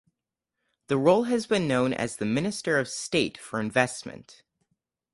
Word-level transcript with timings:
The 0.87 0.97
role 0.97 1.25
has 1.25 1.45
been 1.45 1.67
known 1.67 1.93
as 1.93 2.15
the 2.15 2.25
Minister 2.25 2.79
of 2.79 2.87
State 2.87 3.37
for 3.37 3.59
Investment. 3.59 4.41